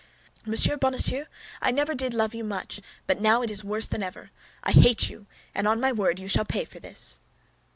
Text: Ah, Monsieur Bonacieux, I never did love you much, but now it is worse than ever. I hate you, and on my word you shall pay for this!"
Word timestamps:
Ah, 0.03 0.41
Monsieur 0.49 0.77
Bonacieux, 0.77 1.25
I 1.61 1.69
never 1.69 1.93
did 1.93 2.15
love 2.15 2.33
you 2.33 2.43
much, 2.43 2.79
but 3.05 3.21
now 3.21 3.43
it 3.43 3.51
is 3.51 3.63
worse 3.63 3.87
than 3.87 4.01
ever. 4.01 4.31
I 4.63 4.71
hate 4.71 5.11
you, 5.11 5.27
and 5.53 5.67
on 5.67 5.79
my 5.79 5.91
word 5.91 6.17
you 6.17 6.27
shall 6.27 6.43
pay 6.43 6.65
for 6.65 6.79
this!" 6.79 7.19